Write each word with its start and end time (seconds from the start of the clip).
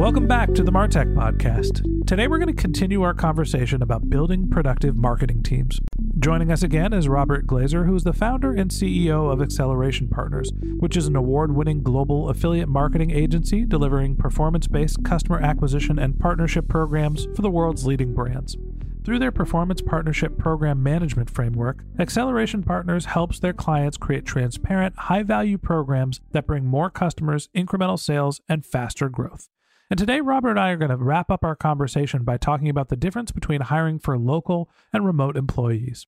Welcome 0.00 0.26
back 0.26 0.54
to 0.54 0.62
the 0.62 0.72
Martech 0.72 1.12
Podcast. 1.14 2.06
Today 2.06 2.26
we're 2.26 2.38
going 2.38 2.46
to 2.46 2.54
continue 2.54 3.02
our 3.02 3.12
conversation 3.12 3.82
about 3.82 4.08
building 4.08 4.48
productive 4.48 4.96
marketing 4.96 5.42
teams. 5.42 5.78
Joining 6.18 6.50
us 6.50 6.62
again 6.62 6.94
is 6.94 7.06
Robert 7.06 7.46
Glazer, 7.46 7.84
who 7.84 7.94
is 7.94 8.04
the 8.04 8.14
founder 8.14 8.50
and 8.50 8.70
CEO 8.70 9.30
of 9.30 9.42
Acceleration 9.42 10.08
Partners, 10.08 10.52
which 10.78 10.96
is 10.96 11.06
an 11.06 11.16
award 11.16 11.54
winning 11.54 11.82
global 11.82 12.30
affiliate 12.30 12.70
marketing 12.70 13.10
agency 13.10 13.66
delivering 13.66 14.16
performance 14.16 14.66
based 14.66 15.04
customer 15.04 15.38
acquisition 15.38 15.98
and 15.98 16.18
partnership 16.18 16.66
programs 16.66 17.26
for 17.36 17.42
the 17.42 17.50
world's 17.50 17.86
leading 17.86 18.14
brands. 18.14 18.56
Through 19.04 19.18
their 19.18 19.30
performance 19.30 19.82
partnership 19.82 20.38
program 20.38 20.82
management 20.82 21.28
framework, 21.28 21.84
Acceleration 21.98 22.62
Partners 22.62 23.04
helps 23.04 23.38
their 23.38 23.52
clients 23.52 23.98
create 23.98 24.24
transparent, 24.24 24.96
high 24.96 25.24
value 25.24 25.58
programs 25.58 26.22
that 26.32 26.46
bring 26.46 26.64
more 26.64 26.88
customers, 26.88 27.50
incremental 27.54 27.98
sales, 27.98 28.40
and 28.48 28.64
faster 28.64 29.10
growth. 29.10 29.50
And 29.90 29.98
today, 29.98 30.20
Robert 30.20 30.50
and 30.50 30.60
I 30.60 30.70
are 30.70 30.76
going 30.76 30.92
to 30.92 30.96
wrap 30.96 31.32
up 31.32 31.44
our 31.44 31.56
conversation 31.56 32.22
by 32.22 32.36
talking 32.36 32.68
about 32.68 32.90
the 32.90 32.96
difference 32.96 33.32
between 33.32 33.62
hiring 33.62 33.98
for 33.98 34.16
local 34.16 34.70
and 34.92 35.04
remote 35.04 35.36
employees. 35.36 36.06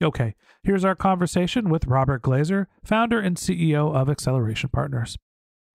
Okay, 0.00 0.36
here's 0.62 0.84
our 0.84 0.94
conversation 0.94 1.68
with 1.68 1.86
Robert 1.86 2.22
Glazer, 2.22 2.66
founder 2.84 3.18
and 3.18 3.36
CEO 3.36 3.92
of 3.92 4.08
Acceleration 4.08 4.70
Partners. 4.72 5.18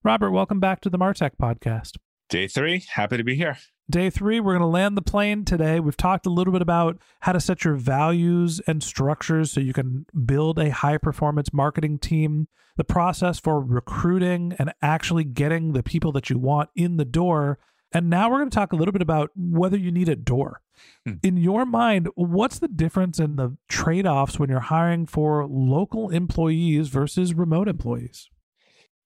Robert, 0.01 0.31
welcome 0.31 0.61
back 0.61 0.79
to 0.79 0.89
the 0.89 0.97
Martech 0.97 1.31
podcast. 1.41 1.97
Day 2.31 2.47
three, 2.47 2.85
happy 2.87 3.17
to 3.17 3.25
be 3.25 3.35
here. 3.35 3.57
Day 3.89 4.09
three, 4.09 4.39
we're 4.39 4.53
going 4.53 4.61
to 4.61 4.65
land 4.65 4.95
the 4.95 5.01
plane 5.01 5.43
today. 5.43 5.81
We've 5.81 5.97
talked 5.97 6.25
a 6.25 6.29
little 6.29 6.53
bit 6.53 6.61
about 6.61 6.97
how 7.19 7.33
to 7.33 7.41
set 7.41 7.65
your 7.65 7.75
values 7.75 8.61
and 8.65 8.81
structures 8.81 9.51
so 9.51 9.59
you 9.59 9.73
can 9.73 10.05
build 10.25 10.57
a 10.57 10.69
high 10.69 10.97
performance 10.97 11.51
marketing 11.51 11.99
team, 11.99 12.47
the 12.77 12.85
process 12.85 13.37
for 13.37 13.59
recruiting 13.59 14.55
and 14.57 14.73
actually 14.81 15.25
getting 15.25 15.73
the 15.73 15.83
people 15.83 16.13
that 16.13 16.29
you 16.29 16.39
want 16.39 16.69
in 16.73 16.95
the 16.95 17.03
door. 17.03 17.59
And 17.91 18.09
now 18.09 18.29
we're 18.29 18.37
going 18.37 18.49
to 18.49 18.55
talk 18.55 18.71
a 18.71 18.77
little 18.77 18.93
bit 18.93 19.01
about 19.01 19.31
whether 19.35 19.75
you 19.75 19.91
need 19.91 20.07
a 20.07 20.15
door. 20.15 20.61
Hmm. 21.05 21.15
In 21.21 21.35
your 21.35 21.65
mind, 21.65 22.07
what's 22.15 22.59
the 22.59 22.69
difference 22.69 23.19
in 23.19 23.35
the 23.35 23.57
trade 23.67 24.07
offs 24.07 24.39
when 24.39 24.49
you're 24.49 24.61
hiring 24.61 25.05
for 25.05 25.45
local 25.45 26.09
employees 26.09 26.87
versus 26.87 27.33
remote 27.33 27.67
employees? 27.67 28.29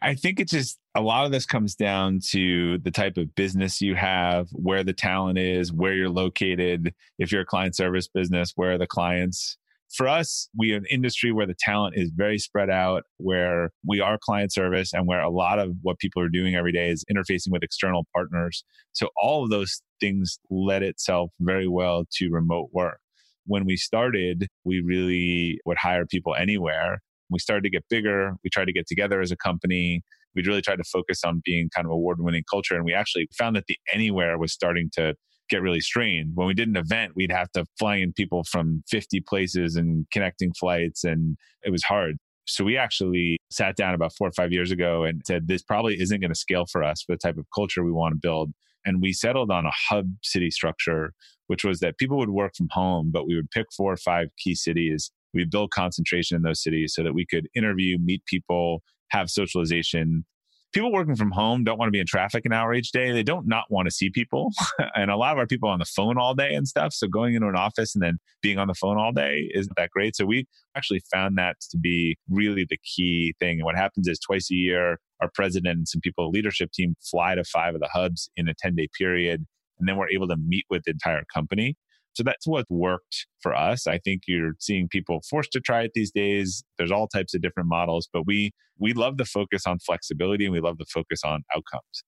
I 0.05 0.13
think 0.13 0.39
it's 0.39 0.51
just 0.51 0.77
a 0.93 1.01
lot 1.01 1.25
of 1.25 1.31
this 1.31 1.47
comes 1.47 1.73
down 1.73 2.19
to 2.27 2.77
the 2.77 2.91
type 2.91 3.17
of 3.17 3.33
business 3.33 3.81
you 3.81 3.95
have, 3.95 4.47
where 4.51 4.83
the 4.83 4.93
talent 4.93 5.39
is, 5.39 5.73
where 5.73 5.95
you're 5.95 6.09
located. 6.09 6.93
If 7.17 7.31
you're 7.31 7.41
a 7.41 7.45
client 7.45 7.75
service 7.75 8.07
business, 8.07 8.51
where 8.55 8.73
are 8.73 8.77
the 8.77 8.85
clients? 8.85 9.57
For 9.91 10.07
us, 10.07 10.47
we 10.55 10.73
are 10.73 10.77
an 10.77 10.85
industry 10.91 11.31
where 11.31 11.47
the 11.47 11.55
talent 11.57 11.95
is 11.97 12.11
very 12.15 12.37
spread 12.37 12.69
out, 12.69 13.05
where 13.17 13.71
we 13.83 13.99
are 13.99 14.19
client 14.21 14.53
service 14.53 14.93
and 14.93 15.07
where 15.07 15.21
a 15.21 15.29
lot 15.31 15.57
of 15.57 15.71
what 15.81 15.97
people 15.97 16.21
are 16.21 16.29
doing 16.29 16.53
every 16.53 16.71
day 16.71 16.91
is 16.91 17.03
interfacing 17.11 17.49
with 17.49 17.63
external 17.63 18.05
partners. 18.13 18.63
So 18.93 19.09
all 19.19 19.43
of 19.43 19.49
those 19.49 19.81
things 19.99 20.37
led 20.51 20.83
itself 20.83 21.31
very 21.39 21.67
well 21.67 22.05
to 22.17 22.29
remote 22.29 22.69
work. 22.71 22.99
When 23.47 23.65
we 23.65 23.75
started, 23.75 24.49
we 24.63 24.81
really 24.81 25.59
would 25.65 25.77
hire 25.77 26.05
people 26.05 26.35
anywhere 26.35 27.01
we 27.29 27.39
started 27.39 27.63
to 27.63 27.69
get 27.69 27.85
bigger. 27.89 28.35
We 28.43 28.49
tried 28.49 28.65
to 28.65 28.73
get 28.73 28.87
together 28.87 29.21
as 29.21 29.31
a 29.31 29.37
company. 29.37 30.01
We 30.35 30.43
really 30.45 30.61
tried 30.61 30.77
to 30.77 30.83
focus 30.83 31.21
on 31.23 31.41
being 31.43 31.69
kind 31.73 31.85
of 31.85 31.91
award 31.91 32.17
winning 32.19 32.43
culture. 32.49 32.75
And 32.75 32.85
we 32.85 32.93
actually 32.93 33.29
found 33.37 33.55
that 33.55 33.65
the 33.67 33.77
anywhere 33.93 34.37
was 34.37 34.51
starting 34.51 34.89
to 34.93 35.15
get 35.49 35.61
really 35.61 35.79
strained. 35.79 36.31
When 36.35 36.47
we 36.47 36.53
did 36.53 36.67
an 36.67 36.75
event, 36.75 37.13
we'd 37.15 37.31
have 37.31 37.51
to 37.51 37.65
fly 37.77 37.97
in 37.97 38.13
people 38.13 38.43
from 38.43 38.83
50 38.89 39.21
places 39.21 39.75
and 39.75 40.05
connecting 40.11 40.51
flights, 40.59 41.03
and 41.03 41.37
it 41.63 41.71
was 41.71 41.83
hard. 41.83 42.17
So 42.47 42.63
we 42.63 42.77
actually 42.77 43.39
sat 43.51 43.75
down 43.75 43.95
about 43.95 44.13
four 44.15 44.27
or 44.27 44.31
five 44.31 44.51
years 44.51 44.71
ago 44.71 45.03
and 45.03 45.21
said, 45.25 45.47
this 45.47 45.63
probably 45.63 45.99
isn't 45.99 46.19
going 46.19 46.31
to 46.31 46.39
scale 46.39 46.65
for 46.71 46.83
us 46.83 47.01
for 47.01 47.15
the 47.15 47.17
type 47.17 47.37
of 47.37 47.45
culture 47.53 47.83
we 47.83 47.91
want 47.91 48.13
to 48.13 48.19
build. 48.21 48.51
And 48.85 49.01
we 49.01 49.13
settled 49.13 49.49
on 49.49 49.65
a 49.65 49.71
hub 49.89 50.05
city 50.21 50.51
structure, 50.51 51.13
which 51.47 51.63
was 51.63 51.79
that 51.79 51.97
people 51.97 52.17
would 52.17 52.29
work 52.29 52.53
from 52.55 52.67
home, 52.69 53.09
but 53.11 53.27
we 53.27 53.35
would 53.35 53.49
pick 53.49 53.65
four 53.75 53.91
or 53.91 53.97
five 53.97 54.27
key 54.37 54.53
cities 54.53 55.11
we 55.35 55.45
build 55.45 55.71
concentration 55.71 56.35
in 56.35 56.41
those 56.41 56.63
cities 56.63 56.93
so 56.95 57.03
that 57.03 57.13
we 57.13 57.25
could 57.25 57.47
interview, 57.55 57.97
meet 57.99 58.25
people, 58.25 58.81
have 59.09 59.29
socialization. 59.29 60.25
People 60.73 60.91
working 60.91 61.15
from 61.15 61.31
home 61.31 61.63
don't 61.63 61.77
want 61.77 61.87
to 61.87 61.91
be 61.91 61.99
in 61.99 62.05
traffic 62.05 62.45
an 62.45 62.51
hour 62.51 62.73
each 62.73 62.91
day. 62.91 63.11
They 63.11 63.23
don't 63.23 63.47
not 63.47 63.65
want 63.69 63.85
to 63.85 63.91
see 63.91 64.09
people. 64.09 64.51
and 64.95 65.09
a 65.09 65.15
lot 65.15 65.31
of 65.31 65.37
our 65.37 65.47
people 65.47 65.69
on 65.69 65.79
the 65.79 65.85
phone 65.85 66.17
all 66.17 66.33
day 66.33 66.53
and 66.53 66.67
stuff. 66.67 66.93
So 66.93 67.07
going 67.07 67.33
into 67.33 67.47
an 67.47 67.55
office 67.55 67.95
and 67.95 68.03
then 68.03 68.17
being 68.41 68.57
on 68.57 68.67
the 68.67 68.73
phone 68.73 68.97
all 68.97 69.13
day 69.13 69.49
isn't 69.53 69.75
that 69.77 69.91
great. 69.91 70.15
So 70.15 70.25
we 70.25 70.47
actually 70.75 71.01
found 71.13 71.37
that 71.37 71.57
to 71.71 71.77
be 71.77 72.17
really 72.29 72.65
the 72.69 72.77
key 72.83 73.33
thing. 73.39 73.59
And 73.59 73.65
what 73.65 73.77
happens 73.77 74.07
is 74.07 74.19
twice 74.19 74.51
a 74.51 74.55
year, 74.55 74.99
our 75.21 75.29
president 75.33 75.77
and 75.77 75.87
some 75.87 76.01
people, 76.01 76.29
leadership 76.29 76.71
team 76.73 76.95
fly 77.09 77.35
to 77.35 77.43
five 77.45 77.73
of 77.75 77.79
the 77.79 77.89
hubs 77.93 78.29
in 78.35 78.49
a 78.49 78.53
10 78.53 78.75
day 78.75 78.89
period. 78.97 79.45
And 79.79 79.87
then 79.87 79.97
we're 79.97 80.09
able 80.09 80.27
to 80.27 80.37
meet 80.37 80.65
with 80.69 80.83
the 80.83 80.91
entire 80.91 81.23
company. 81.33 81.77
So 82.15 82.23
that's 82.23 82.47
what 82.47 82.65
worked 82.69 83.27
for 83.41 83.53
us. 83.53 83.87
I 83.87 83.99
think 83.99 84.23
you're 84.27 84.53
seeing 84.59 84.87
people 84.87 85.21
forced 85.29 85.51
to 85.51 85.59
try 85.59 85.83
it 85.83 85.91
these 85.93 86.11
days. 86.11 86.63
There's 86.77 86.91
all 86.91 87.07
types 87.07 87.33
of 87.33 87.41
different 87.41 87.69
models, 87.69 88.07
but 88.11 88.25
we 88.25 88.51
we 88.79 88.93
love 88.93 89.17
the 89.17 89.25
focus 89.25 89.63
on 89.65 89.79
flexibility 89.79 90.45
and 90.45 90.53
we 90.53 90.59
love 90.59 90.77
the 90.77 90.85
focus 90.85 91.21
on 91.23 91.43
outcomes. 91.55 92.03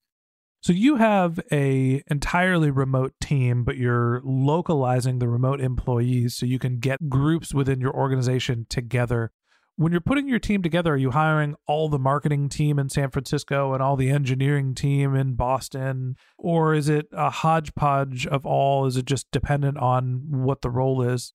So 0.62 0.74
you 0.74 0.96
have 0.96 1.40
a 1.52 2.02
entirely 2.10 2.72
remote 2.72 3.14
team, 3.22 3.64
but 3.64 3.78
you're 3.78 4.22
localizing 4.24 5.20
the 5.20 5.30
remote 5.30 5.62
employees 5.62 6.36
so 6.36 6.46
you 6.46 6.60
can 6.60 6.80
get 6.80 7.10
groups 7.10 7.54
within 7.54 7.80
your 7.80 7.96
organization 7.96 8.66
together 8.70 9.32
when 9.78 9.92
you're 9.92 10.02
putting 10.02 10.28
your 10.28 10.40
team 10.40 10.64
together, 10.64 10.94
are 10.94 10.98
you 10.98 11.12
hiring 11.12 11.56
all 11.68 11.88
the 11.88 12.00
marketing 12.00 12.50
team 12.50 12.80
in 12.80 12.90
San 12.90 13.12
Francisco 13.12 13.74
and 13.74 13.82
all 13.82 13.96
the 13.96 14.10
engineering 14.10 14.74
team 14.74 15.16
in 15.16 15.36
Boston? 15.36 16.16
Or 16.38 16.74
is 16.74 16.90
it 16.90 17.08
a 17.14 17.30
hodgepodge 17.30 18.26
of 18.26 18.46
all? 18.46 18.88
Is 18.88 18.98
it 18.98 19.06
just 19.06 19.30
dependent 19.32 19.78
on 19.78 20.24
what 20.32 20.64
the 20.64 20.72
role 20.72 21.04
is? 21.04 21.34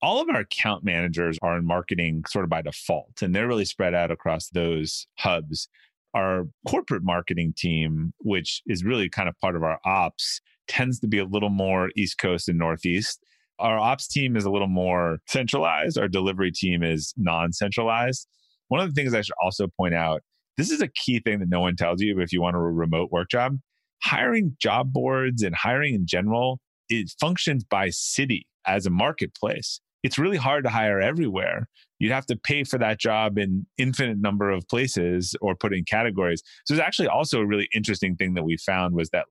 All 0.00 0.20
of 0.22 0.30
our 0.30 0.40
account 0.40 0.82
managers 0.82 1.38
are 1.42 1.58
in 1.58 1.66
marketing 1.66 2.24
sort 2.26 2.44
of 2.44 2.50
by 2.50 2.62
default, 2.62 3.20
and 3.20 3.34
they're 3.34 3.48
really 3.48 3.64
spread 3.66 3.94
out 3.94 4.10
across 4.10 4.48
those 4.48 5.06
hubs. 5.18 5.68
Our 6.14 6.48
corporate 6.66 7.02
marketing 7.02 7.52
team, 7.54 8.14
which 8.18 8.62
is 8.66 8.82
really 8.82 9.10
kind 9.10 9.28
of 9.28 9.38
part 9.40 9.56
of 9.56 9.62
our 9.62 9.78
ops, 9.84 10.40
tends 10.68 11.00
to 11.00 11.06
be 11.06 11.18
a 11.18 11.24
little 11.24 11.50
more 11.50 11.90
East 11.96 12.16
Coast 12.16 12.48
and 12.48 12.58
Northeast 12.58 13.22
our 13.58 13.78
ops 13.78 14.08
team 14.08 14.36
is 14.36 14.44
a 14.44 14.50
little 14.50 14.68
more 14.68 15.18
centralized. 15.26 15.98
Our 15.98 16.08
delivery 16.08 16.50
team 16.52 16.82
is 16.82 17.14
non 17.16 17.52
centralized. 17.52 18.26
One 18.68 18.80
of 18.80 18.88
the 18.88 19.00
things 19.00 19.14
I 19.14 19.20
should 19.20 19.34
also 19.42 19.68
point 19.78 19.94
out 19.94 20.22
this 20.56 20.70
is 20.70 20.80
a 20.80 20.88
key 20.88 21.20
thing 21.20 21.40
that 21.40 21.48
no 21.48 21.60
one 21.60 21.76
tells 21.76 22.00
you 22.00 22.20
if 22.20 22.32
you 22.32 22.40
want 22.40 22.56
a 22.56 22.60
remote 22.60 23.10
work 23.10 23.30
job. 23.30 23.58
Hiring 24.02 24.56
job 24.60 24.92
boards 24.92 25.42
and 25.42 25.54
hiring 25.54 25.94
in 25.94 26.06
general, 26.06 26.60
it 26.88 27.12
functions 27.18 27.64
by 27.64 27.90
city 27.90 28.46
as 28.66 28.86
a 28.86 28.90
marketplace. 28.90 29.80
it's 30.02 30.18
really 30.18 30.36
hard 30.36 30.64
to 30.64 30.70
hire 30.70 31.00
everywhere. 31.00 31.66
You'd 31.98 32.12
have 32.12 32.26
to 32.26 32.36
pay 32.36 32.64
for 32.64 32.76
that 32.78 33.00
job 33.00 33.38
in 33.38 33.66
infinite 33.78 34.18
number 34.18 34.50
of 34.50 34.68
places 34.68 35.34
or 35.40 35.56
put 35.56 35.72
in 35.72 35.84
categories. 35.84 36.42
So 36.66 36.74
it's 36.74 36.82
actually 36.82 37.08
also 37.08 37.40
a 37.40 37.46
really 37.46 37.68
interesting 37.74 38.14
thing 38.14 38.34
that 38.34 38.44
we 38.44 38.58
found 38.58 38.94
was 38.94 39.08
that 39.10 39.24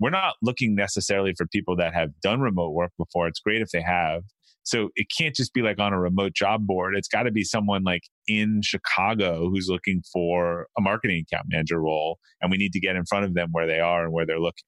we're 0.00 0.10
not 0.10 0.34
looking 0.42 0.74
necessarily 0.74 1.34
for 1.36 1.46
people 1.46 1.76
that 1.76 1.94
have 1.94 2.10
done 2.22 2.40
remote 2.40 2.70
work 2.72 2.90
before. 2.98 3.28
It's 3.28 3.40
great 3.40 3.62
if 3.62 3.68
they 3.70 3.82
have. 3.82 4.22
So 4.62 4.90
it 4.94 5.06
can't 5.16 5.34
just 5.34 5.54
be 5.54 5.62
like 5.62 5.78
on 5.78 5.92
a 5.92 6.00
remote 6.00 6.34
job 6.34 6.66
board. 6.66 6.94
It's 6.96 7.08
got 7.08 7.24
to 7.24 7.30
be 7.30 7.44
someone 7.44 7.82
like 7.82 8.02
in 8.26 8.60
Chicago 8.62 9.48
who's 9.48 9.68
looking 9.68 10.02
for 10.12 10.66
a 10.76 10.80
marketing 10.80 11.24
account 11.26 11.46
manager 11.50 11.80
role. 11.80 12.18
And 12.40 12.50
we 12.50 12.58
need 12.58 12.72
to 12.72 12.80
get 12.80 12.96
in 12.96 13.04
front 13.06 13.24
of 13.24 13.34
them 13.34 13.48
where 13.52 13.66
they 13.66 13.80
are 13.80 14.04
and 14.04 14.12
where 14.12 14.26
they're 14.26 14.40
looking. 14.40 14.64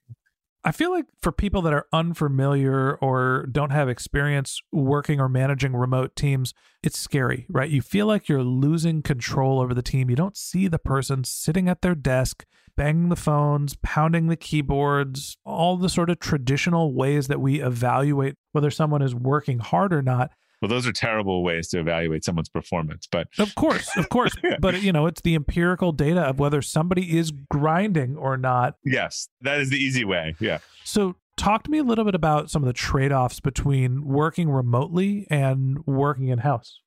I 0.64 0.70
feel 0.70 0.92
like 0.92 1.06
for 1.20 1.32
people 1.32 1.60
that 1.62 1.72
are 1.72 1.86
unfamiliar 1.92 2.94
or 2.96 3.46
don't 3.50 3.70
have 3.70 3.88
experience 3.88 4.60
working 4.70 5.20
or 5.20 5.28
managing 5.28 5.74
remote 5.74 6.14
teams, 6.14 6.54
it's 6.84 6.98
scary, 6.98 7.46
right? 7.48 7.68
You 7.68 7.82
feel 7.82 8.06
like 8.06 8.28
you're 8.28 8.44
losing 8.44 9.02
control 9.02 9.60
over 9.60 9.74
the 9.74 9.82
team. 9.82 10.08
You 10.08 10.14
don't 10.14 10.36
see 10.36 10.68
the 10.68 10.78
person 10.78 11.24
sitting 11.24 11.68
at 11.68 11.82
their 11.82 11.96
desk, 11.96 12.46
banging 12.76 13.08
the 13.08 13.16
phones, 13.16 13.76
pounding 13.82 14.28
the 14.28 14.36
keyboards, 14.36 15.36
all 15.44 15.76
the 15.76 15.88
sort 15.88 16.10
of 16.10 16.18
traditional 16.18 16.94
ways 16.94 17.28
that 17.28 17.40
we 17.40 17.60
evaluate 17.60 18.34
whether 18.52 18.70
someone 18.70 19.02
is 19.02 19.14
working 19.14 19.58
hard 19.58 19.92
or 19.92 20.02
not. 20.02 20.30
Well, 20.60 20.68
those 20.68 20.86
are 20.86 20.92
terrible 20.92 21.42
ways 21.42 21.68
to 21.68 21.80
evaluate 21.80 22.24
someone's 22.24 22.48
performance, 22.48 23.08
but 23.10 23.26
of 23.40 23.52
course, 23.56 23.88
of 23.96 24.08
course, 24.10 24.32
but 24.60 24.80
you 24.80 24.92
know, 24.92 25.06
it's 25.06 25.20
the 25.20 25.34
empirical 25.34 25.90
data 25.90 26.20
of 26.20 26.38
whether 26.38 26.62
somebody 26.62 27.18
is 27.18 27.32
grinding 27.50 28.16
or 28.16 28.36
not. 28.36 28.76
Yes, 28.84 29.28
that 29.40 29.60
is 29.60 29.70
the 29.70 29.76
easy 29.76 30.04
way. 30.04 30.36
Yeah. 30.38 30.58
So, 30.84 31.16
talk 31.36 31.64
to 31.64 31.70
me 31.70 31.78
a 31.78 31.82
little 31.82 32.04
bit 32.04 32.14
about 32.14 32.48
some 32.48 32.62
of 32.62 32.68
the 32.68 32.72
trade-offs 32.72 33.40
between 33.40 34.04
working 34.04 34.50
remotely 34.50 35.26
and 35.28 35.84
working 35.84 36.28
in-house. 36.28 36.78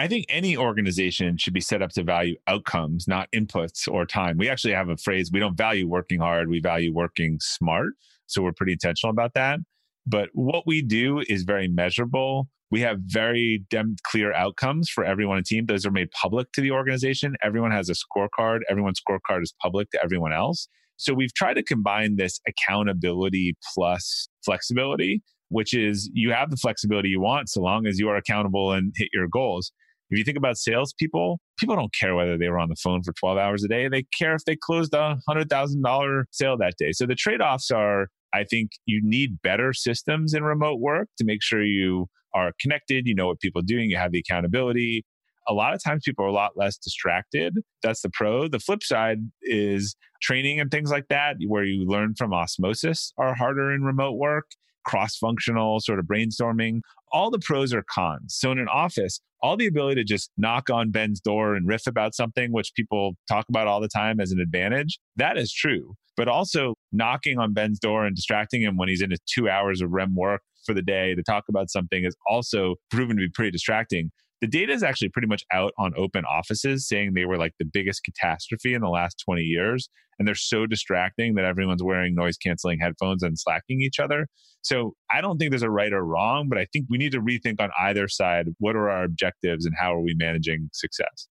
I 0.00 0.08
think 0.08 0.24
any 0.30 0.56
organization 0.56 1.36
should 1.36 1.52
be 1.52 1.60
set 1.60 1.82
up 1.82 1.90
to 1.90 2.02
value 2.02 2.36
outcomes, 2.46 3.06
not 3.06 3.30
inputs 3.32 3.86
or 3.86 4.06
time. 4.06 4.38
We 4.38 4.48
actually 4.48 4.72
have 4.72 4.88
a 4.88 4.96
phrase 4.96 5.30
we 5.30 5.40
don't 5.40 5.58
value 5.58 5.86
working 5.86 6.20
hard, 6.20 6.48
we 6.48 6.58
value 6.58 6.90
working 6.90 7.36
smart. 7.38 7.92
So 8.26 8.40
we're 8.40 8.54
pretty 8.54 8.72
intentional 8.72 9.10
about 9.10 9.34
that. 9.34 9.58
But 10.06 10.30
what 10.32 10.66
we 10.66 10.80
do 10.80 11.22
is 11.28 11.42
very 11.42 11.68
measurable. 11.68 12.48
We 12.70 12.80
have 12.80 13.00
very 13.04 13.66
dem- 13.68 13.96
clear 14.04 14.32
outcomes 14.32 14.88
for 14.88 15.04
everyone 15.04 15.36
on 15.36 15.42
the 15.42 15.54
team. 15.54 15.66
Those 15.66 15.84
are 15.84 15.90
made 15.90 16.10
public 16.12 16.50
to 16.52 16.62
the 16.62 16.70
organization. 16.70 17.36
Everyone 17.42 17.70
has 17.70 17.90
a 17.90 17.94
scorecard. 17.94 18.60
Everyone's 18.70 19.02
scorecard 19.06 19.42
is 19.42 19.52
public 19.60 19.90
to 19.90 20.02
everyone 20.02 20.32
else. 20.32 20.66
So 20.96 21.12
we've 21.12 21.34
tried 21.34 21.54
to 21.54 21.62
combine 21.62 22.16
this 22.16 22.40
accountability 22.48 23.54
plus 23.74 24.28
flexibility, 24.46 25.22
which 25.50 25.74
is 25.74 26.10
you 26.14 26.32
have 26.32 26.48
the 26.48 26.56
flexibility 26.56 27.10
you 27.10 27.20
want 27.20 27.50
so 27.50 27.60
long 27.60 27.86
as 27.86 27.98
you 27.98 28.08
are 28.08 28.16
accountable 28.16 28.72
and 28.72 28.94
hit 28.96 29.10
your 29.12 29.28
goals. 29.28 29.72
If 30.10 30.18
you 30.18 30.24
think 30.24 30.36
about 30.36 30.56
salespeople, 30.56 31.38
people 31.58 31.76
don't 31.76 31.94
care 31.94 32.14
whether 32.14 32.36
they 32.36 32.48
were 32.48 32.58
on 32.58 32.68
the 32.68 32.76
phone 32.76 33.02
for 33.02 33.12
12 33.12 33.38
hours 33.38 33.62
a 33.62 33.68
day. 33.68 33.88
They 33.88 34.04
care 34.18 34.34
if 34.34 34.44
they 34.44 34.56
closed 34.56 34.92
a 34.92 35.18
$100,000 35.28 36.24
sale 36.32 36.56
that 36.58 36.74
day. 36.78 36.92
So 36.92 37.06
the 37.06 37.14
trade 37.14 37.40
offs 37.40 37.70
are 37.70 38.08
I 38.32 38.44
think 38.44 38.70
you 38.86 39.00
need 39.02 39.42
better 39.42 39.72
systems 39.72 40.34
in 40.34 40.44
remote 40.44 40.80
work 40.80 41.08
to 41.18 41.24
make 41.24 41.42
sure 41.42 41.64
you 41.64 42.08
are 42.34 42.52
connected, 42.60 43.06
you 43.06 43.14
know 43.14 43.26
what 43.26 43.40
people 43.40 43.60
are 43.60 43.64
doing, 43.64 43.90
you 43.90 43.96
have 43.96 44.12
the 44.12 44.20
accountability. 44.20 45.04
A 45.48 45.52
lot 45.52 45.74
of 45.74 45.82
times 45.82 46.02
people 46.04 46.24
are 46.24 46.28
a 46.28 46.32
lot 46.32 46.52
less 46.56 46.76
distracted. 46.76 47.58
That's 47.82 48.02
the 48.02 48.10
pro. 48.10 48.46
The 48.46 48.60
flip 48.60 48.82
side 48.82 49.18
is 49.42 49.96
training 50.22 50.60
and 50.60 50.70
things 50.70 50.90
like 50.90 51.08
that, 51.08 51.36
where 51.46 51.64
you 51.64 51.84
learn 51.86 52.14
from 52.14 52.32
osmosis, 52.32 53.12
are 53.18 53.34
harder 53.34 53.72
in 53.72 53.82
remote 53.82 54.16
work, 54.16 54.46
cross 54.84 55.16
functional 55.16 55.80
sort 55.80 55.98
of 55.98 56.06
brainstorming. 56.06 56.80
All 57.12 57.30
the 57.30 57.38
pros 57.38 57.72
are 57.72 57.84
cons. 57.90 58.36
So 58.38 58.52
in 58.52 58.58
an 58.58 58.68
office, 58.68 59.20
all 59.42 59.56
the 59.56 59.66
ability 59.66 60.00
to 60.00 60.04
just 60.04 60.30
knock 60.36 60.70
on 60.70 60.90
Ben's 60.90 61.20
door 61.20 61.54
and 61.54 61.66
riff 61.66 61.86
about 61.86 62.14
something, 62.14 62.52
which 62.52 62.72
people 62.74 63.16
talk 63.28 63.46
about 63.48 63.66
all 63.66 63.80
the 63.80 63.88
time 63.88 64.20
as 64.20 64.32
an 64.32 64.40
advantage, 64.40 64.98
that 65.16 65.36
is 65.36 65.52
true. 65.52 65.94
But 66.16 66.28
also 66.28 66.74
knocking 66.92 67.38
on 67.38 67.54
Ben's 67.54 67.78
door 67.78 68.04
and 68.04 68.14
distracting 68.14 68.62
him 68.62 68.76
when 68.76 68.88
he's 68.88 69.02
in 69.02 69.10
his 69.10 69.20
two 69.26 69.48
hours 69.48 69.80
of 69.80 69.90
REM 69.90 70.14
work 70.14 70.42
for 70.66 70.74
the 70.74 70.82
day 70.82 71.14
to 71.14 71.22
talk 71.22 71.44
about 71.48 71.70
something 71.70 72.04
is 72.04 72.14
also 72.28 72.76
proven 72.90 73.16
to 73.16 73.22
be 73.22 73.30
pretty 73.30 73.50
distracting. 73.50 74.10
The 74.40 74.46
data 74.46 74.72
is 74.72 74.82
actually 74.82 75.10
pretty 75.10 75.28
much 75.28 75.44
out 75.52 75.72
on 75.78 75.92
open 75.96 76.24
offices 76.24 76.88
saying 76.88 77.12
they 77.12 77.26
were 77.26 77.36
like 77.36 77.52
the 77.58 77.66
biggest 77.66 78.04
catastrophe 78.04 78.72
in 78.72 78.80
the 78.80 78.88
last 78.88 79.22
20 79.24 79.42
years. 79.42 79.90
And 80.18 80.26
they're 80.26 80.34
so 80.34 80.66
distracting 80.66 81.34
that 81.34 81.44
everyone's 81.44 81.82
wearing 81.82 82.14
noise 82.14 82.36
canceling 82.36 82.78
headphones 82.80 83.22
and 83.22 83.38
slacking 83.38 83.80
each 83.80 83.98
other. 83.98 84.28
So 84.62 84.94
I 85.10 85.20
don't 85.20 85.38
think 85.38 85.50
there's 85.50 85.62
a 85.62 85.70
right 85.70 85.92
or 85.92 86.04
wrong, 86.04 86.48
but 86.48 86.58
I 86.58 86.66
think 86.72 86.86
we 86.88 86.98
need 86.98 87.12
to 87.12 87.20
rethink 87.20 87.60
on 87.60 87.70
either 87.78 88.08
side 88.08 88.48
what 88.58 88.76
are 88.76 88.90
our 88.90 89.04
objectives 89.04 89.66
and 89.66 89.74
how 89.78 89.94
are 89.94 90.00
we 90.00 90.14
managing 90.16 90.68
success. 90.72 91.28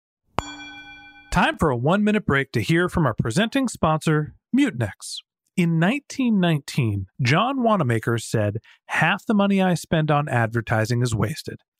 Time 1.31 1.59
for 1.59 1.71
a 1.71 1.77
one 1.77 2.03
minute 2.03 2.27
break 2.27 2.51
to 2.53 2.63
hear 2.63 2.89
from 2.89 3.07
our 3.07 3.15
presenting 3.15 3.69
sponsor, 3.69 4.35
Mutinex. 4.57 5.19
In 5.57 5.81
1919, 5.81 7.07
John 7.23 7.63
Wanamaker 7.63 8.19
said, 8.19 8.59
Half 8.87 9.27
the 9.27 9.35
money 9.35 9.63
I 9.63 9.75
spend 9.75 10.11
on 10.11 10.29
advertising 10.29 11.03
is 11.03 11.15
wasted. 11.15 11.61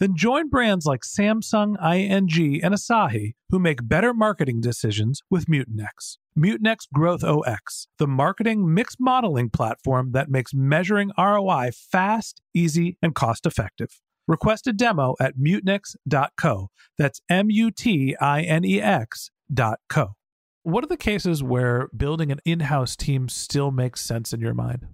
Then 0.00 0.16
join 0.16 0.48
brands 0.48 0.86
like 0.86 1.02
Samsung, 1.02 1.76
ING, 1.76 2.64
and 2.64 2.74
Asahi 2.74 3.34
who 3.50 3.58
make 3.58 3.86
better 3.86 4.14
marketing 4.14 4.62
decisions 4.62 5.20
with 5.28 5.44
Mutinex. 5.44 6.16
Mutinex 6.38 6.86
Growth 6.92 7.22
OS, 7.22 7.86
the 7.98 8.06
marketing 8.06 8.72
mix 8.72 8.96
modeling 8.98 9.50
platform 9.50 10.12
that 10.12 10.30
makes 10.30 10.54
measuring 10.54 11.10
ROI 11.18 11.72
fast, 11.74 12.40
easy, 12.54 12.96
and 13.02 13.14
cost 13.14 13.44
effective. 13.44 14.00
Request 14.26 14.66
a 14.66 14.72
demo 14.72 15.16
at 15.20 15.36
mutinex.co. 15.36 16.70
That's 16.96 17.20
M 17.28 17.50
U 17.50 17.70
T 17.70 18.16
I 18.18 18.40
N 18.42 18.64
E 18.64 18.80
X.co. 18.80 20.14
What 20.62 20.84
are 20.84 20.88
the 20.88 20.96
cases 20.96 21.42
where 21.42 21.88
building 21.94 22.32
an 22.32 22.40
in 22.46 22.60
house 22.60 22.96
team 22.96 23.28
still 23.28 23.70
makes 23.70 24.00
sense 24.00 24.32
in 24.32 24.40
your 24.40 24.54
mind? 24.54 24.86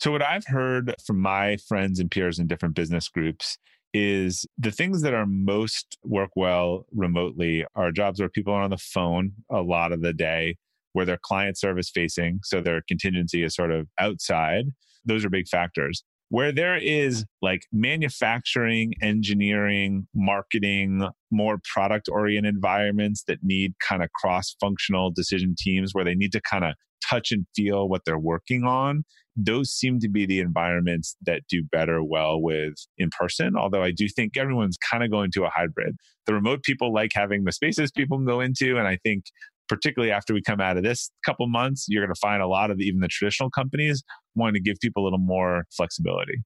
So, 0.00 0.10
what 0.10 0.22
I've 0.22 0.46
heard 0.46 0.94
from 1.06 1.20
my 1.20 1.56
friends 1.56 2.00
and 2.00 2.10
peers 2.10 2.40
in 2.40 2.46
different 2.48 2.74
business 2.74 3.08
groups 3.08 3.58
is 3.94 4.44
the 4.58 4.72
things 4.72 5.02
that 5.02 5.14
are 5.14 5.24
most 5.24 5.96
work 6.04 6.30
well 6.34 6.84
remotely 6.92 7.64
are 7.76 7.92
jobs 7.92 8.18
where 8.20 8.28
people 8.28 8.52
are 8.52 8.62
on 8.62 8.70
the 8.70 8.76
phone 8.76 9.32
a 9.50 9.62
lot 9.62 9.92
of 9.92 10.02
the 10.02 10.12
day, 10.12 10.56
where 10.92 11.06
they're 11.06 11.18
client 11.22 11.56
service 11.56 11.90
facing. 11.94 12.40
So, 12.42 12.60
their 12.60 12.82
contingency 12.86 13.44
is 13.44 13.54
sort 13.54 13.70
of 13.70 13.86
outside. 13.98 14.66
Those 15.04 15.24
are 15.24 15.30
big 15.30 15.48
factors. 15.48 16.02
Where 16.30 16.50
there 16.50 16.76
is 16.76 17.24
like 17.42 17.62
manufacturing, 17.72 18.94
engineering, 19.00 20.08
marketing, 20.14 21.08
more 21.30 21.58
product 21.72 22.08
oriented 22.10 22.54
environments 22.54 23.22
that 23.28 23.38
need 23.42 23.74
kind 23.86 24.02
of 24.02 24.10
cross 24.12 24.56
functional 24.60 25.12
decision 25.12 25.54
teams 25.56 25.94
where 25.94 26.04
they 26.04 26.14
need 26.14 26.32
to 26.32 26.40
kind 26.40 26.64
of 26.64 26.74
touch 27.08 27.32
and 27.32 27.46
feel 27.54 27.88
what 27.88 28.02
they're 28.04 28.18
working 28.18 28.64
on. 28.64 29.04
Those 29.36 29.70
seem 29.70 29.98
to 30.00 30.08
be 30.08 30.26
the 30.26 30.40
environments 30.40 31.16
that 31.26 31.42
do 31.48 31.64
better 31.64 32.02
well 32.04 32.40
with 32.40 32.74
in 32.98 33.10
person. 33.18 33.56
Although 33.56 33.82
I 33.82 33.90
do 33.90 34.08
think 34.08 34.36
everyone's 34.36 34.78
kind 34.90 35.02
of 35.02 35.10
going 35.10 35.30
to 35.32 35.44
a 35.44 35.50
hybrid. 35.50 35.96
The 36.26 36.34
remote 36.34 36.62
people 36.62 36.92
like 36.92 37.10
having 37.14 37.44
the 37.44 37.52
spaces 37.52 37.90
people 37.90 38.18
can 38.18 38.26
go 38.26 38.40
into. 38.40 38.78
And 38.78 38.86
I 38.86 38.98
think 39.02 39.24
particularly 39.68 40.12
after 40.12 40.34
we 40.34 40.42
come 40.42 40.60
out 40.60 40.76
of 40.76 40.84
this 40.84 41.10
couple 41.24 41.48
months, 41.48 41.86
you're 41.88 42.04
going 42.04 42.14
to 42.14 42.20
find 42.20 42.42
a 42.42 42.46
lot 42.46 42.70
of 42.70 42.80
even 42.80 43.00
the 43.00 43.08
traditional 43.08 43.50
companies 43.50 44.02
wanting 44.34 44.54
to 44.54 44.60
give 44.60 44.76
people 44.80 45.02
a 45.02 45.04
little 45.04 45.18
more 45.18 45.64
flexibility. 45.76 46.38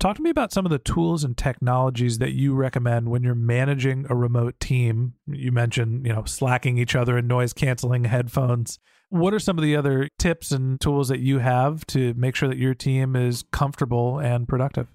Talk 0.00 0.14
to 0.14 0.22
me 0.22 0.30
about 0.30 0.52
some 0.52 0.64
of 0.64 0.70
the 0.70 0.78
tools 0.78 1.24
and 1.24 1.36
technologies 1.36 2.18
that 2.18 2.30
you 2.30 2.54
recommend 2.54 3.08
when 3.08 3.24
you're 3.24 3.34
managing 3.34 4.06
a 4.08 4.14
remote 4.14 4.60
team. 4.60 5.14
You 5.26 5.50
mentioned, 5.50 6.06
you 6.06 6.12
know, 6.12 6.22
slacking 6.24 6.78
each 6.78 6.94
other 6.94 7.18
and 7.18 7.26
noise 7.26 7.52
canceling 7.52 8.04
headphones. 8.04 8.78
What 9.08 9.34
are 9.34 9.40
some 9.40 9.58
of 9.58 9.64
the 9.64 9.74
other 9.74 10.08
tips 10.16 10.52
and 10.52 10.80
tools 10.80 11.08
that 11.08 11.18
you 11.18 11.40
have 11.40 11.84
to 11.86 12.14
make 12.14 12.36
sure 12.36 12.48
that 12.48 12.58
your 12.58 12.74
team 12.74 13.16
is 13.16 13.42
comfortable 13.50 14.20
and 14.20 14.46
productive? 14.46 14.86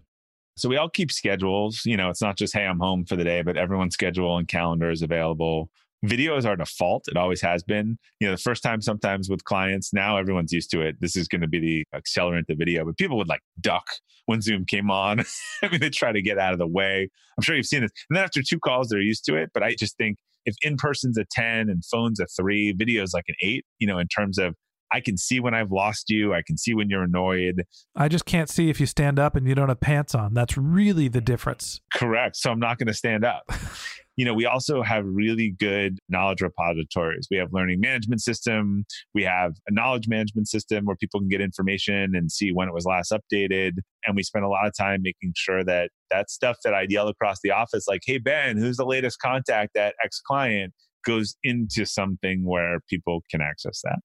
So 0.55 0.69
we 0.69 0.77
all 0.77 0.89
keep 0.89 1.12
schedules. 1.12 1.81
You 1.83 1.98
know, 1.98 2.10
it's 2.10 2.22
not 2.22 2.38
just, 2.38 2.53
hey, 2.53 2.63
I'm 2.63 2.79
home 2.79 3.03
for 3.03 3.17
the 3.17 3.25
day, 3.25 3.41
but 3.41 3.57
everyone's 3.57 3.95
schedule 3.95 4.38
and 4.38 4.48
calendar 4.48 4.89
is 4.89 5.01
available 5.01 5.69
video 6.03 6.38
is 6.38 6.45
our 6.45 6.55
default. 6.55 7.07
It 7.07 7.17
always 7.17 7.41
has 7.41 7.63
been. 7.63 7.98
You 8.19 8.27
know, 8.27 8.33
the 8.33 8.41
first 8.41 8.62
time 8.62 8.81
sometimes 8.81 9.29
with 9.29 9.43
clients, 9.43 9.93
now 9.93 10.17
everyone's 10.17 10.51
used 10.51 10.69
to 10.72 10.81
it. 10.81 10.98
This 11.00 11.15
is 11.15 11.27
going 11.27 11.41
to 11.41 11.48
be 11.48 11.60
the 11.60 11.86
accelerant 11.98 12.50
of 12.50 12.57
video, 12.57 12.86
but 12.86 12.98
people 12.98 13.17
would 13.17 13.29
like 13.29 13.41
duck 13.60 13.86
when 14.25 14.41
Zoom 14.41 14.65
came 14.65 14.91
on. 14.91 15.22
I 15.63 15.69
mean, 15.69 15.79
they 15.79 15.89
try 15.89 16.12
to 16.12 16.22
get 16.22 16.38
out 16.38 16.53
of 16.53 16.60
the 16.60 16.67
way. 16.67 17.10
I'm 17.38 17.43
sure 17.43 17.55
you've 17.55 17.65
seen 17.65 17.81
this. 17.81 17.91
And 18.10 18.17
then 18.17 18.24
after 18.24 18.41
two 18.41 18.60
calls, 18.60 18.89
they're 18.89 19.01
used 19.01 19.25
to 19.25 19.36
it. 19.36 19.51
But 19.53 19.63
I 19.63 19.75
just 19.77 19.98
think 19.98 20.17
if 20.45 20.55
in 20.62 20.77
person's 20.77 21.17
a 21.17 21.25
10 21.31 21.69
and 21.69 21.83
phone's 21.86 22.19
a 22.19 22.25
three, 22.27 22.74
video's 22.74 23.13
like 23.13 23.25
an 23.27 23.36
eight, 23.41 23.65
you 23.79 23.88
know, 23.88 23.98
in 23.98 24.07
terms 24.07 24.38
of 24.38 24.55
I 24.94 25.02
can 25.02 25.18
see 25.18 25.40
when 25.40 25.56
I've 25.56 25.72
lost 25.72 26.10
you. 26.10 26.34
I 26.34 26.44
can 26.46 26.56
see 26.56 26.76
when 26.76 26.88
you're 26.90 27.04
annoyed. 27.04 27.64
I 27.96 28.08
just 28.08 28.26
can't 28.26 28.50
see 28.50 28.70
if 28.70 28.80
you 28.80 28.86
stand 28.86 29.18
up 29.18 29.36
and 29.36 29.48
you 29.48 29.56
don't 29.56 29.70
have 29.70 29.80
pants 29.80 30.14
on. 30.14 30.36
That's 30.36 30.56
really 30.56 31.08
the 31.08 31.22
difference. 31.22 31.82
Correct. 31.94 32.36
So 32.36 32.52
I'm 32.52 32.60
not 32.60 32.78
going 32.78 32.88
to 32.88 32.94
stand 32.94 33.26
up. 33.26 33.52
you 34.16 34.24
know, 34.24 34.36
we 34.36 34.46
also 34.46 34.84
have 34.84 35.04
really 35.08 35.56
good 35.60 35.98
knowledge 36.10 36.42
repositories. 36.42 37.28
We 37.32 37.38
have 37.38 37.50
learning 37.52 37.80
management 37.80 38.22
system. 38.22 38.86
We 39.16 39.24
have 39.24 39.54
a 39.68 39.74
knowledge 39.74 40.08
management 40.08 40.48
system 40.48 40.86
where 40.86 40.96
people 40.96 41.20
can 41.20 41.30
get 41.30 41.42
information 41.42 42.12
and 42.14 42.32
see 42.32 42.52
when 42.52 42.68
it 42.68 42.74
was 42.74 42.86
last 42.86 43.12
updated. 43.12 43.72
And 44.06 44.16
we 44.16 44.22
spend 44.22 44.46
a 44.46 44.50
lot 44.50 44.68
of 44.68 44.74
time 44.78 45.02
making 45.02 45.34
sure 45.36 45.64
that 45.64 45.90
that 46.12 46.30
stuff 46.30 46.58
that 46.64 46.76
I'd 46.76 46.92
yell 46.92 47.08
across 47.08 47.40
the 47.44 47.50
office, 47.50 47.88
like, 47.88 48.02
hey, 48.06 48.20
Ben, 48.20 48.58
who's 48.58 48.78
the 48.78 48.86
latest 48.86 49.20
contact 49.20 49.76
at 49.76 49.96
X 50.04 50.22
client, 50.22 50.74
goes 51.04 51.36
into 51.44 51.86
something 51.86 52.46
where 52.46 52.80
people 52.90 53.24
can 53.32 53.42
access 53.42 53.82
that. 53.84 54.00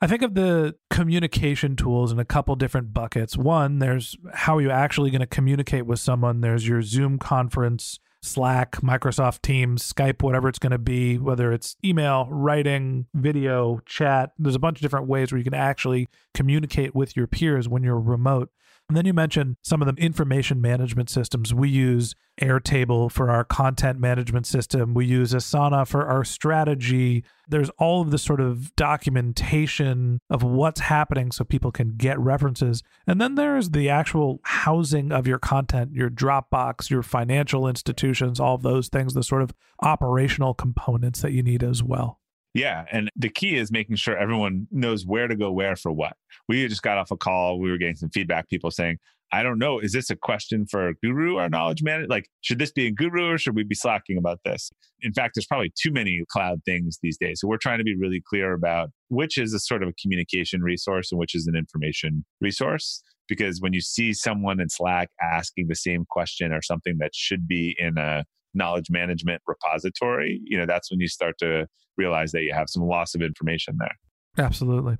I 0.00 0.06
think 0.06 0.22
of 0.22 0.34
the 0.34 0.76
communication 0.90 1.74
tools 1.74 2.12
in 2.12 2.20
a 2.20 2.24
couple 2.24 2.54
different 2.54 2.92
buckets. 2.92 3.36
One, 3.36 3.80
there's 3.80 4.16
how 4.32 4.56
are 4.56 4.60
you're 4.60 4.70
actually 4.70 5.10
going 5.10 5.20
to 5.20 5.26
communicate 5.26 5.86
with 5.86 5.98
someone. 5.98 6.40
There's 6.40 6.68
your 6.68 6.82
Zoom 6.82 7.18
conference 7.18 7.98
Slack, 8.22 8.80
Microsoft 8.80 9.42
Teams, 9.42 9.92
Skype, 9.92 10.22
whatever 10.22 10.48
it's 10.48 10.58
going 10.58 10.72
to 10.72 10.78
be, 10.78 11.18
whether 11.18 11.52
it's 11.52 11.76
email, 11.84 12.26
writing, 12.30 13.06
video, 13.14 13.80
chat. 13.86 14.32
There's 14.38 14.54
a 14.56 14.60
bunch 14.60 14.78
of 14.78 14.82
different 14.82 15.06
ways 15.06 15.30
where 15.30 15.38
you 15.38 15.44
can 15.44 15.54
actually 15.54 16.08
communicate 16.34 16.94
with 16.94 17.16
your 17.16 17.26
peers 17.26 17.68
when 17.68 17.82
you're 17.82 18.00
remote. 18.00 18.50
And 18.88 18.96
then 18.96 19.04
you 19.04 19.12
mentioned 19.12 19.56
some 19.62 19.82
of 19.82 19.94
the 19.94 20.02
information 20.02 20.62
management 20.62 21.10
systems. 21.10 21.52
We 21.52 21.68
use 21.68 22.14
Airtable 22.40 23.12
for 23.12 23.30
our 23.30 23.44
content 23.44 24.00
management 24.00 24.46
system. 24.46 24.94
We 24.94 25.04
use 25.04 25.34
Asana 25.34 25.86
for 25.86 26.06
our 26.06 26.24
strategy. 26.24 27.22
There's 27.48 27.68
all 27.78 28.00
of 28.00 28.10
this 28.10 28.22
sort 28.22 28.40
of 28.40 28.74
documentation 28.76 30.20
of 30.30 30.42
what's 30.42 30.80
happening 30.80 31.32
so 31.32 31.44
people 31.44 31.70
can 31.70 31.96
get 31.96 32.18
references. 32.18 32.82
And 33.06 33.20
then 33.20 33.34
there's 33.34 33.70
the 33.70 33.90
actual 33.90 34.40
housing 34.44 35.12
of 35.12 35.26
your 35.26 35.38
content, 35.38 35.92
your 35.92 36.08
Dropbox, 36.08 36.88
your 36.88 37.02
financial 37.02 37.68
institutions, 37.68 38.40
all 38.40 38.54
of 38.54 38.62
those 38.62 38.88
things, 38.88 39.12
the 39.12 39.22
sort 39.22 39.42
of 39.42 39.52
operational 39.82 40.54
components 40.54 41.20
that 41.20 41.32
you 41.32 41.42
need 41.42 41.62
as 41.62 41.82
well. 41.82 42.20
Yeah. 42.54 42.84
And 42.90 43.10
the 43.14 43.28
key 43.28 43.56
is 43.56 43.70
making 43.70 43.96
sure 43.96 44.16
everyone 44.16 44.66
knows 44.70 45.04
where 45.06 45.28
to 45.28 45.36
go 45.36 45.52
where 45.52 45.76
for 45.76 45.92
what. 45.92 46.14
We 46.48 46.66
just 46.66 46.82
got 46.82 46.98
off 46.98 47.10
a 47.10 47.16
call. 47.16 47.60
We 47.60 47.70
were 47.70 47.78
getting 47.78 47.96
some 47.96 48.10
feedback, 48.10 48.48
people 48.48 48.70
saying, 48.70 48.98
I 49.30 49.42
don't 49.42 49.58
know, 49.58 49.78
is 49.78 49.92
this 49.92 50.08
a 50.08 50.16
question 50.16 50.66
for 50.66 50.94
Guru, 51.02 51.36
our 51.36 51.50
knowledge 51.50 51.82
manager? 51.82 52.08
Like, 52.08 52.28
should 52.40 52.58
this 52.58 52.72
be 52.72 52.86
a 52.86 52.90
Guru 52.90 53.32
or 53.32 53.38
should 53.38 53.54
we 53.54 53.62
be 53.62 53.74
slacking 53.74 54.16
about 54.16 54.40
this? 54.44 54.70
In 55.02 55.12
fact, 55.12 55.34
there's 55.34 55.46
probably 55.46 55.70
too 55.80 55.92
many 55.92 56.22
cloud 56.30 56.60
things 56.64 56.98
these 57.02 57.18
days. 57.18 57.40
So 57.40 57.48
we're 57.48 57.58
trying 57.58 57.78
to 57.78 57.84
be 57.84 57.94
really 57.96 58.22
clear 58.26 58.54
about 58.54 58.88
which 59.08 59.36
is 59.36 59.52
a 59.52 59.60
sort 59.60 59.82
of 59.82 59.90
a 59.90 59.94
communication 60.00 60.62
resource 60.62 61.12
and 61.12 61.18
which 61.18 61.34
is 61.34 61.46
an 61.46 61.54
information 61.54 62.24
resource. 62.40 63.02
Because 63.28 63.60
when 63.60 63.74
you 63.74 63.82
see 63.82 64.14
someone 64.14 64.58
in 64.58 64.70
Slack 64.70 65.10
asking 65.20 65.66
the 65.68 65.76
same 65.76 66.06
question 66.08 66.50
or 66.50 66.62
something 66.62 66.96
that 66.98 67.14
should 67.14 67.46
be 67.46 67.76
in 67.78 67.98
a 67.98 68.24
knowledge 68.54 68.90
management 68.90 69.42
repository, 69.46 70.40
you 70.44 70.58
know, 70.58 70.66
that's 70.66 70.90
when 70.90 71.00
you 71.00 71.08
start 71.08 71.38
to 71.38 71.66
realize 71.96 72.32
that 72.32 72.42
you 72.42 72.52
have 72.52 72.68
some 72.68 72.82
loss 72.82 73.14
of 73.14 73.22
information 73.22 73.76
there. 73.78 74.44
Absolutely. 74.44 74.98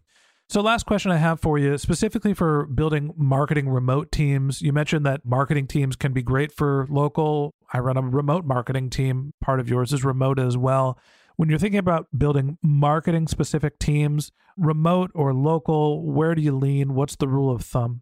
So, 0.51 0.63
last 0.63 0.87
question 0.87 1.11
I 1.11 1.19
have 1.19 1.41
for 1.41 1.59
you, 1.59 1.77
specifically 1.77 2.33
for 2.33 2.65
building 2.65 3.13
marketing 3.19 3.69
remote 3.69 4.11
teams. 4.11 4.63
You 4.63 4.73
mentioned 4.73 5.05
that 5.05 5.21
marketing 5.23 5.67
teams 5.67 5.95
can 5.95 6.15
be 6.15 6.23
great 6.23 6.53
for 6.53 6.87
local. 6.89 7.55
I 7.71 7.81
run 7.81 7.99
a 7.99 8.03
remote 8.03 8.47
marketing 8.47 8.89
team. 8.89 9.35
Part 9.43 9.61
of 9.61 9.69
yours 9.69 9.93
is 9.93 10.05
remote 10.05 10.39
as 10.39 10.57
well. 10.57 10.99
When 11.37 11.51
you're 11.51 11.59
thinking 11.59 11.79
about 11.79 12.07
building 12.17 12.57
marketing 12.63 13.29
specific 13.29 13.79
teams, 13.79 14.33
remote 14.57 15.11
or 15.15 15.35
local, 15.35 16.03
where 16.03 16.35
do 16.35 16.41
you 16.41 16.57
lean? 16.57 16.95
What's 16.95 17.17
the 17.17 17.29
rule 17.29 17.55
of 17.55 17.63
thumb? 17.63 18.01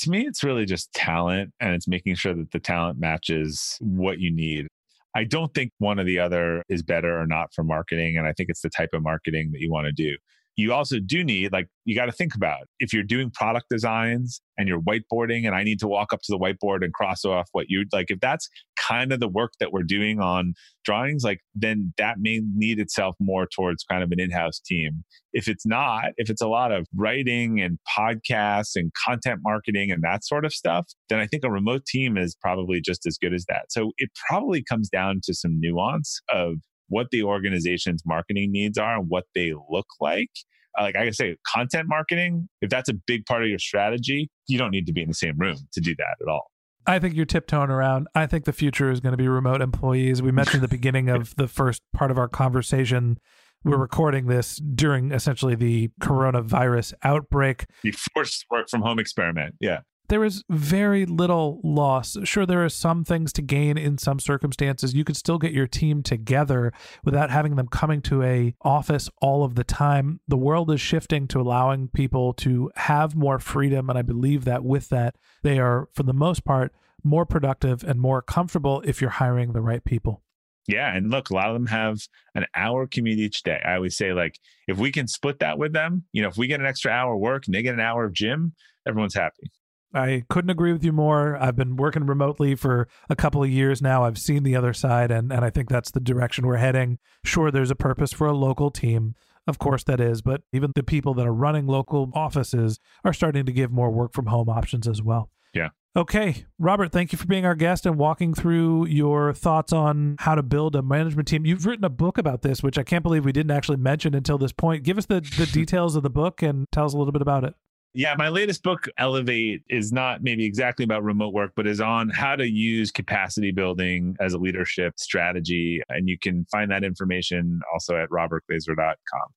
To 0.00 0.10
me, 0.10 0.26
it's 0.26 0.44
really 0.44 0.66
just 0.66 0.92
talent 0.92 1.52
and 1.58 1.74
it's 1.74 1.88
making 1.88 2.16
sure 2.16 2.34
that 2.34 2.52
the 2.52 2.60
talent 2.60 3.00
matches 3.00 3.78
what 3.80 4.20
you 4.20 4.30
need. 4.30 4.68
I 5.14 5.24
don't 5.24 5.52
think 5.54 5.72
one 5.78 5.98
or 5.98 6.04
the 6.04 6.18
other 6.18 6.62
is 6.68 6.82
better 6.82 7.20
or 7.20 7.26
not 7.26 7.52
for 7.54 7.64
marketing. 7.64 8.16
And 8.16 8.26
I 8.26 8.32
think 8.32 8.50
it's 8.50 8.62
the 8.62 8.70
type 8.70 8.90
of 8.92 9.02
marketing 9.02 9.50
that 9.52 9.60
you 9.60 9.70
want 9.70 9.86
to 9.86 9.92
do 9.92 10.16
you 10.58 10.72
also 10.72 10.98
do 10.98 11.22
need 11.22 11.52
like 11.52 11.68
you 11.84 11.94
got 11.94 12.06
to 12.06 12.12
think 12.12 12.34
about 12.34 12.66
if 12.80 12.92
you're 12.92 13.04
doing 13.04 13.30
product 13.30 13.66
designs 13.70 14.42
and 14.58 14.68
you're 14.68 14.80
whiteboarding 14.80 15.46
and 15.46 15.54
i 15.54 15.62
need 15.62 15.78
to 15.78 15.88
walk 15.88 16.12
up 16.12 16.20
to 16.20 16.30
the 16.30 16.38
whiteboard 16.38 16.84
and 16.84 16.92
cross 16.92 17.24
off 17.24 17.48
what 17.52 17.66
you 17.68 17.84
like 17.92 18.10
if 18.10 18.18
that's 18.20 18.48
kind 18.76 19.12
of 19.12 19.20
the 19.20 19.28
work 19.28 19.52
that 19.60 19.72
we're 19.72 19.82
doing 19.82 20.20
on 20.20 20.54
drawings 20.84 21.22
like 21.22 21.40
then 21.54 21.92
that 21.98 22.16
may 22.18 22.40
need 22.54 22.78
itself 22.78 23.14
more 23.20 23.46
towards 23.46 23.84
kind 23.84 24.02
of 24.02 24.10
an 24.10 24.18
in-house 24.18 24.58
team. 24.58 25.04
If 25.32 25.48
it's 25.48 25.66
not 25.66 26.06
if 26.16 26.30
it's 26.30 26.40
a 26.40 26.48
lot 26.48 26.72
of 26.72 26.86
writing 26.96 27.60
and 27.60 27.78
podcasts 27.96 28.72
and 28.74 28.90
content 29.06 29.40
marketing 29.42 29.90
and 29.90 30.02
that 30.02 30.24
sort 30.24 30.44
of 30.44 30.52
stuff 30.54 30.86
then 31.08 31.18
i 31.18 31.26
think 31.26 31.44
a 31.44 31.50
remote 31.50 31.84
team 31.84 32.16
is 32.16 32.34
probably 32.40 32.80
just 32.80 33.06
as 33.06 33.18
good 33.18 33.34
as 33.34 33.44
that. 33.48 33.66
So 33.70 33.92
it 33.98 34.10
probably 34.28 34.62
comes 34.62 34.88
down 34.88 35.20
to 35.24 35.34
some 35.34 35.60
nuance 35.60 36.20
of 36.30 36.56
what 36.88 37.08
the 37.10 37.22
organization's 37.22 38.02
marketing 38.06 38.52
needs 38.52 38.78
are 38.78 38.98
and 38.98 39.08
what 39.08 39.24
they 39.34 39.52
look 39.70 39.86
like. 40.00 40.30
Uh, 40.78 40.82
like 40.84 40.96
I 40.96 41.04
can 41.04 41.12
say, 41.12 41.36
content 41.46 41.88
marketing, 41.88 42.48
if 42.60 42.70
that's 42.70 42.88
a 42.88 42.94
big 42.94 43.26
part 43.26 43.42
of 43.42 43.48
your 43.48 43.58
strategy, 43.58 44.30
you 44.46 44.58
don't 44.58 44.70
need 44.70 44.86
to 44.86 44.92
be 44.92 45.02
in 45.02 45.08
the 45.08 45.14
same 45.14 45.36
room 45.38 45.56
to 45.72 45.80
do 45.80 45.94
that 45.96 46.16
at 46.20 46.28
all. 46.28 46.50
I 46.86 46.98
think 46.98 47.14
you're 47.14 47.26
tiptoeing 47.26 47.70
around. 47.70 48.08
I 48.14 48.26
think 48.26 48.44
the 48.44 48.52
future 48.52 48.90
is 48.90 49.00
going 49.00 49.12
to 49.12 49.18
be 49.18 49.28
remote 49.28 49.60
employees. 49.60 50.22
We 50.22 50.32
mentioned 50.32 50.62
the 50.62 50.68
beginning 50.68 51.10
of 51.10 51.36
the 51.36 51.46
first 51.46 51.82
part 51.92 52.10
of 52.10 52.18
our 52.18 52.28
conversation. 52.28 53.18
We're 53.64 53.76
recording 53.76 54.26
this 54.26 54.56
during 54.56 55.12
essentially 55.12 55.54
the 55.54 55.90
coronavirus 56.00 56.94
outbreak. 57.02 57.66
The 57.82 57.90
forced 57.90 58.46
work 58.50 58.70
from 58.70 58.82
home 58.82 58.98
experiment. 58.98 59.56
Yeah 59.60 59.80
there 60.08 60.24
is 60.24 60.44
very 60.48 61.06
little 61.06 61.60
loss. 61.62 62.16
Sure, 62.24 62.46
there 62.46 62.64
are 62.64 62.68
some 62.68 63.04
things 63.04 63.32
to 63.34 63.42
gain 63.42 63.78
in 63.78 63.98
some 63.98 64.18
circumstances. 64.18 64.94
You 64.94 65.04
could 65.04 65.16
still 65.16 65.38
get 65.38 65.52
your 65.52 65.66
team 65.66 66.02
together 66.02 66.72
without 67.04 67.30
having 67.30 67.56
them 67.56 67.68
coming 67.68 68.02
to 68.02 68.22
a 68.22 68.54
office 68.62 69.08
all 69.20 69.44
of 69.44 69.54
the 69.54 69.64
time. 69.64 70.20
The 70.26 70.36
world 70.36 70.70
is 70.70 70.80
shifting 70.80 71.28
to 71.28 71.40
allowing 71.40 71.88
people 71.88 72.32
to 72.34 72.70
have 72.76 73.14
more 73.14 73.38
freedom, 73.38 73.88
and 73.90 73.98
I 73.98 74.02
believe 74.02 74.44
that 74.44 74.64
with 74.64 74.88
that, 74.88 75.16
they 75.42 75.58
are 75.58 75.88
for 75.94 76.02
the 76.02 76.12
most 76.12 76.44
part 76.44 76.72
more 77.04 77.24
productive 77.24 77.84
and 77.84 78.00
more 78.00 78.20
comfortable 78.22 78.82
if 78.84 79.00
you're 79.00 79.10
hiring 79.10 79.52
the 79.52 79.60
right 79.60 79.84
people. 79.84 80.22
Yeah. 80.66 80.94
And 80.94 81.10
look, 81.10 81.30
a 81.30 81.34
lot 81.34 81.48
of 81.48 81.54
them 81.54 81.66
have 81.66 81.98
an 82.34 82.44
hour 82.54 82.86
commute 82.86 83.18
each 83.18 83.42
day. 83.42 83.60
I 83.64 83.76
always 83.76 83.96
say, 83.96 84.12
like, 84.12 84.38
if 84.66 84.76
we 84.76 84.92
can 84.92 85.08
split 85.08 85.38
that 85.38 85.58
with 85.58 85.72
them, 85.72 86.04
you 86.12 86.20
know, 86.20 86.28
if 86.28 86.36
we 86.36 86.46
get 86.46 86.60
an 86.60 86.66
extra 86.66 86.92
hour 86.92 87.16
work 87.16 87.46
and 87.46 87.54
they 87.54 87.62
get 87.62 87.72
an 87.72 87.80
hour 87.80 88.04
of 88.04 88.12
gym, 88.12 88.52
everyone's 88.86 89.14
happy. 89.14 89.50
I 89.94 90.24
couldn't 90.28 90.50
agree 90.50 90.72
with 90.72 90.84
you 90.84 90.92
more. 90.92 91.36
I've 91.36 91.56
been 91.56 91.76
working 91.76 92.06
remotely 92.06 92.54
for 92.54 92.88
a 93.08 93.16
couple 93.16 93.42
of 93.42 93.48
years 93.48 93.80
now. 93.80 94.04
I've 94.04 94.18
seen 94.18 94.42
the 94.42 94.56
other 94.56 94.72
side, 94.72 95.10
and, 95.10 95.32
and 95.32 95.44
I 95.44 95.50
think 95.50 95.68
that's 95.68 95.90
the 95.90 96.00
direction 96.00 96.46
we're 96.46 96.56
heading. 96.56 96.98
Sure, 97.24 97.50
there's 97.50 97.70
a 97.70 97.76
purpose 97.76 98.12
for 98.12 98.26
a 98.26 98.34
local 98.34 98.70
team. 98.70 99.14
Of 99.46 99.58
course, 99.58 99.82
that 99.84 99.98
is. 99.98 100.20
But 100.20 100.42
even 100.52 100.72
the 100.74 100.82
people 100.82 101.14
that 101.14 101.26
are 101.26 101.32
running 101.32 101.66
local 101.66 102.10
offices 102.14 102.78
are 103.02 103.14
starting 103.14 103.46
to 103.46 103.52
give 103.52 103.72
more 103.72 103.90
work 103.90 104.12
from 104.12 104.26
home 104.26 104.50
options 104.50 104.86
as 104.86 105.02
well. 105.02 105.30
Yeah. 105.54 105.70
Okay, 105.96 106.44
Robert, 106.58 106.92
thank 106.92 107.12
you 107.12 107.18
for 107.18 107.26
being 107.26 107.46
our 107.46 107.54
guest 107.54 107.86
and 107.86 107.96
walking 107.96 108.34
through 108.34 108.86
your 108.86 109.32
thoughts 109.32 109.72
on 109.72 110.16
how 110.20 110.34
to 110.34 110.42
build 110.42 110.76
a 110.76 110.82
management 110.82 111.26
team. 111.26 111.46
You've 111.46 111.66
written 111.66 111.84
a 111.84 111.88
book 111.90 112.18
about 112.18 112.42
this, 112.42 112.62
which 112.62 112.78
I 112.78 112.82
can't 112.82 113.02
believe 113.02 113.24
we 113.24 113.32
didn't 113.32 113.50
actually 113.50 113.78
mention 113.78 114.14
until 114.14 114.38
this 114.38 114.52
point. 114.52 114.84
Give 114.84 114.98
us 114.98 115.06
the, 115.06 115.20
the 115.36 115.46
details 115.52 115.96
of 115.96 116.02
the 116.02 116.10
book 116.10 116.42
and 116.42 116.66
tell 116.70 116.84
us 116.84 116.92
a 116.92 116.98
little 116.98 117.10
bit 117.10 117.22
about 117.22 117.42
it. 117.42 117.54
Yeah, 117.94 118.14
my 118.16 118.28
latest 118.28 118.62
book, 118.62 118.86
Elevate, 118.98 119.62
is 119.68 119.92
not 119.92 120.22
maybe 120.22 120.44
exactly 120.44 120.84
about 120.84 121.02
remote 121.02 121.32
work, 121.32 121.52
but 121.56 121.66
is 121.66 121.80
on 121.80 122.10
how 122.10 122.36
to 122.36 122.46
use 122.46 122.90
capacity 122.90 123.50
building 123.50 124.14
as 124.20 124.34
a 124.34 124.38
leadership 124.38 124.94
strategy. 124.98 125.80
And 125.88 126.08
you 126.08 126.18
can 126.18 126.44
find 126.52 126.70
that 126.70 126.84
information 126.84 127.60
also 127.72 127.96
at 127.96 128.10
robertglazer.com 128.10 129.32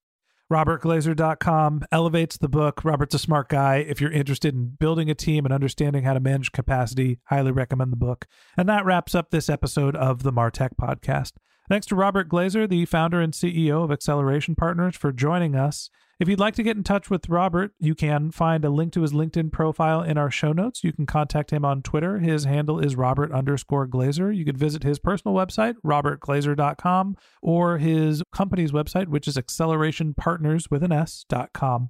robertglazer.com 0.51 1.81
elevates 1.93 2.37
the 2.37 2.49
book. 2.49 2.83
Robert's 2.83 3.15
a 3.15 3.19
smart 3.19 3.47
guy. 3.47 3.77
If 3.77 4.01
you're 4.01 4.11
interested 4.11 4.53
in 4.53 4.75
building 4.77 5.09
a 5.09 5.15
team 5.15 5.45
and 5.45 5.53
understanding 5.53 6.03
how 6.03 6.13
to 6.13 6.19
manage 6.19 6.51
capacity, 6.51 7.19
highly 7.25 7.51
recommend 7.51 7.93
the 7.93 7.97
book. 7.97 8.25
And 8.57 8.67
that 8.67 8.83
wraps 8.83 9.15
up 9.15 9.31
this 9.31 9.49
episode 9.49 9.95
of 9.95 10.23
the 10.23 10.33
Martech 10.33 10.71
podcast. 10.79 11.31
Thanks 11.69 11.85
to 11.87 11.95
Robert 11.95 12.27
Glazer, 12.27 12.67
the 12.67 12.85
founder 12.85 13.21
and 13.21 13.33
CEO 13.33 13.83
of 13.83 13.91
Acceleration 13.91 14.55
Partners, 14.55 14.95
for 14.95 15.11
joining 15.11 15.55
us. 15.55 15.89
If 16.19 16.27
you'd 16.27 16.39
like 16.39 16.53
to 16.55 16.63
get 16.63 16.77
in 16.77 16.83
touch 16.83 17.09
with 17.09 17.29
Robert, 17.29 17.73
you 17.79 17.95
can 17.95 18.29
find 18.29 18.63
a 18.63 18.69
link 18.69 18.93
to 18.93 19.01
his 19.01 19.11
LinkedIn 19.11 19.51
profile 19.51 20.03
in 20.03 20.19
our 20.19 20.29
show 20.29 20.53
notes. 20.53 20.83
You 20.83 20.93
can 20.93 21.07
contact 21.07 21.51
him 21.51 21.65
on 21.65 21.81
Twitter. 21.81 22.19
His 22.19 22.43
handle 22.43 22.77
is 22.79 22.95
Robert 22.95 23.31
underscore 23.31 23.87
Glazer. 23.87 24.35
You 24.35 24.45
could 24.45 24.57
visit 24.57 24.83
his 24.83 24.99
personal 24.99 25.35
website, 25.35 25.75
robertglazer.com, 25.83 27.15
or 27.41 27.79
his 27.79 28.21
company's 28.31 28.71
website, 28.71 29.07
which 29.07 29.27
is 29.27 29.35
accelerationpartners 29.35 30.69
with 30.69 30.83
an 30.83 30.91
S.com. 30.91 31.89